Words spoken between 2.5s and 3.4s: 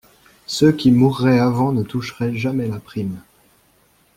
la prime.